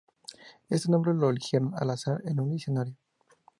Este 0.67 0.89
nombre 0.89 1.13
lo 1.13 1.29
eligieron 1.29 1.73
al 1.77 1.91
azar 1.91 2.21
en 2.25 2.39
un 2.39 2.49
diccionario. 2.49 2.95